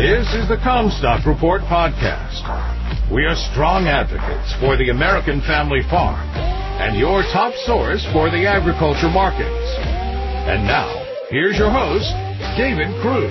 [0.00, 2.40] This is the CommStock Report podcast.
[3.12, 6.26] We are strong advocates for the American family farm
[6.80, 9.76] and your top source for the agriculture markets.
[10.48, 10.88] And now,
[11.28, 12.08] here's your host,
[12.56, 13.30] David Kruse.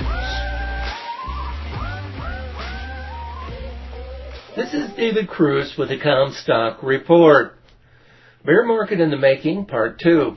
[4.55, 7.57] This is David Kruse with the CommStock Report.
[8.45, 10.35] Bear market in the making, part two.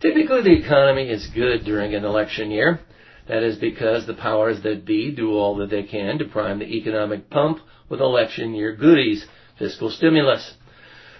[0.00, 2.80] Typically the economy is good during an election year.
[3.28, 6.76] That is because the powers that be do all that they can to prime the
[6.76, 9.26] economic pump with election year goodies,
[9.58, 10.54] fiscal stimulus.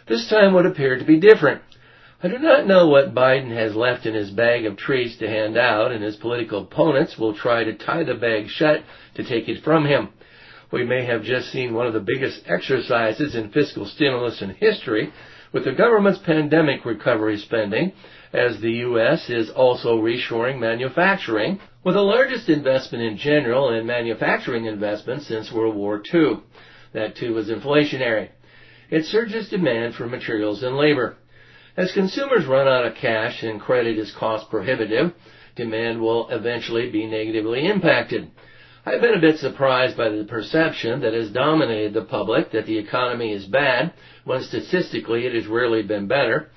[0.08, 1.62] This time would appear to be different.
[2.22, 5.56] I do not know what Biden has left in his bag of treats to hand
[5.56, 8.82] out, and his political opponents will try to tie the bag shut
[9.14, 10.08] to take it from him.
[10.72, 15.12] We may have just seen one of the biggest exercises in fiscal stimulus in history
[15.52, 17.92] with the government's pandemic recovery spending,
[18.32, 19.30] as the U.S.
[19.30, 25.74] is also reshoring manufacturing, with the largest investment in general and manufacturing investment since World
[25.74, 26.40] War II.
[26.92, 28.28] That too was inflationary.
[28.90, 31.16] It surges demand for materials and labor.
[31.78, 35.14] As consumers run out of cash and credit is cost prohibitive,
[35.56, 38.32] demand will eventually be negatively impacted.
[38.84, 42.76] I've been a bit surprised by the perception that has dominated the public that the
[42.76, 46.50] economy is bad, when statistically it has rarely been better.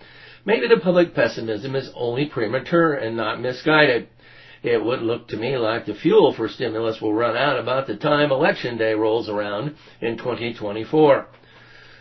[0.44, 4.09] Maybe the public pessimism is only premature and not misguided.
[4.64, 7.95] It would look to me like the fuel for stimulus will run out about the
[7.95, 11.28] time election day rolls around in 2024.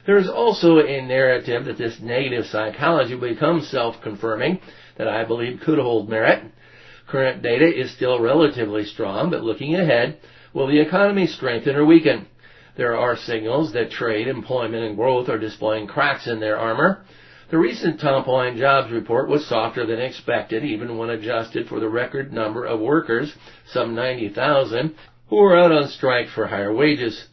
[0.06, 4.60] There is also a narrative that this negative psychology will become self-confirming
[4.98, 6.44] that I believe could hold merit.
[7.06, 10.18] Current data is still relatively strong, but looking ahead,
[10.52, 12.26] will the economy strengthen or weaken?
[12.76, 17.04] There are signals that trade, employment, and growth are displaying cracks in their armor.
[17.50, 22.32] The recent top-line jobs report was softer than expected, even when adjusted for the record
[22.32, 23.34] number of workers,
[23.66, 24.94] some 90,000,
[25.28, 27.26] who are out on strike for higher wages.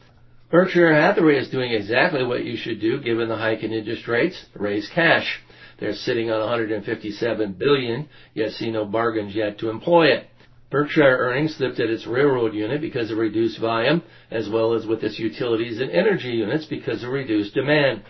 [0.50, 4.44] Berkshire Hathaway is doing exactly what you should do given the hike in interest rates,
[4.56, 5.40] raise cash.
[5.80, 10.28] They're sitting on 157 billion, yet see no bargains yet to employ it.
[10.70, 14.02] Berkshire earnings slipped at its railroad unit because of reduced volume,
[14.32, 18.04] as well as with its utilities and energy units because of reduced demand.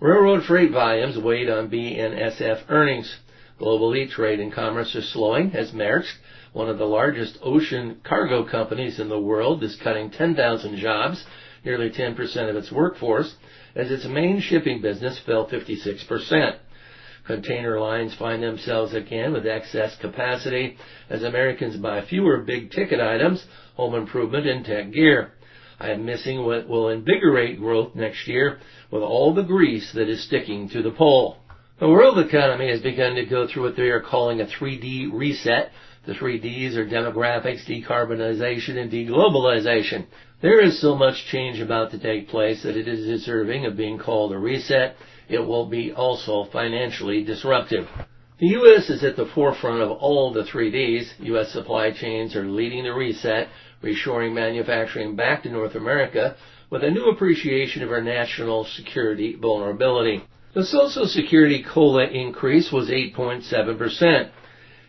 [0.00, 3.16] Railroad freight volumes weighed on BNSF earnings.
[3.58, 6.12] Global e-trade and commerce are slowing as Maersk,
[6.52, 11.24] one of the largest ocean cargo companies in the world, is cutting 10,000 jobs
[11.64, 13.36] nearly 10% of its workforce,
[13.74, 16.56] as its main shipping business fell 56%.
[17.26, 20.76] Container lines find themselves again with excess capacity
[21.08, 23.46] as Americans buy fewer big ticket items,
[23.76, 25.32] home improvement, and tech gear.
[25.80, 28.58] I am missing what will invigorate growth next year
[28.90, 31.38] with all the grease that is sticking to the pole.
[31.80, 35.72] The world economy has begun to go through what they are calling a 3D reset.
[36.06, 40.06] The three Ds are demographics, decarbonization, and deglobalization.
[40.40, 43.98] There is so much change about to take place that it is deserving of being
[43.98, 44.96] called a reset.
[45.28, 47.88] It will be also financially disruptive.
[48.38, 48.90] The U.S.
[48.90, 51.14] is at the forefront of all the three Ds.
[51.20, 51.50] U.S.
[51.52, 53.48] supply chains are leading the reset,
[53.84, 56.36] reshoring manufacturing back to North America
[56.70, 60.24] with a new appreciation of our national security vulnerability.
[60.54, 64.30] The Social Security COLA increase was 8.7%.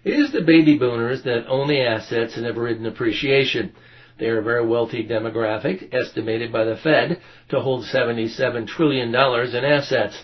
[0.03, 3.73] It is the baby boomers that own the assets and have ridden appreciation.
[4.17, 7.19] They are a very wealthy demographic, estimated by the Fed
[7.49, 10.15] to hold $77 trillion in assets.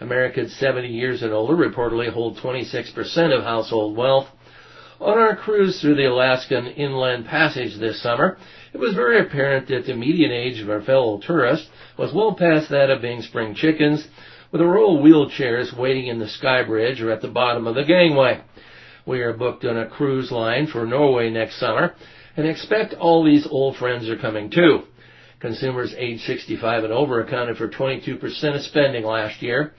[0.00, 4.28] Americans 70 years and older reportedly hold 26% of household wealth.
[5.04, 8.38] On our cruise through the Alaskan Inland Passage this summer,
[8.72, 12.70] it was very apparent that the median age of our fellow tourists was well past
[12.70, 14.08] that of being spring chickens,
[14.50, 17.74] with a row of wheelchairs waiting in the sky bridge or at the bottom of
[17.74, 18.40] the gangway.
[19.04, 21.94] We are booked on a cruise line for Norway next summer
[22.34, 24.84] and expect all these old friends are coming too.
[25.38, 29.74] Consumers age 65 and over accounted for 22% of spending last year.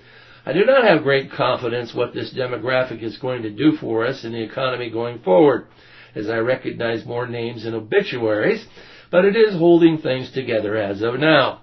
[0.47, 4.23] I do not have great confidence what this demographic is going to do for us
[4.23, 5.65] in the economy going forward,
[6.13, 8.63] as I recognize more names in obituaries,
[9.09, 11.61] but it is holding things together as of now.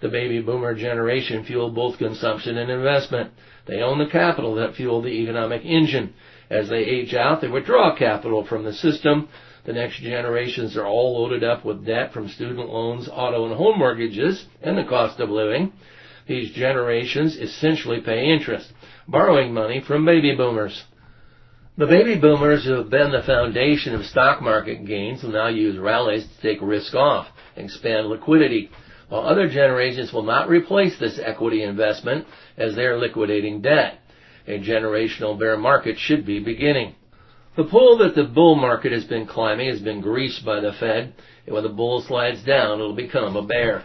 [0.00, 3.30] The baby boomer generation fueled both consumption and investment.
[3.66, 6.14] They own the capital that fueled the economic engine.
[6.48, 9.28] As they age out, they withdraw capital from the system.
[9.66, 13.78] The next generations are all loaded up with debt from student loans, auto and home
[13.78, 15.72] mortgages, and the cost of living.
[16.26, 18.72] These generations essentially pay interest,
[19.06, 20.84] borrowing money from baby boomers.
[21.76, 25.76] The baby boomers who have been the foundation of stock market gains will now use
[25.76, 27.26] rallies to take risk off,
[27.56, 28.70] and expand liquidity,
[29.08, 32.26] while other generations will not replace this equity investment
[32.56, 33.98] as they are liquidating debt.
[34.46, 36.94] A generational bear market should be beginning.
[37.56, 41.14] The pull that the bull market has been climbing has been greased by the Fed,
[41.46, 43.84] and when the bull slides down, it'll become a bear.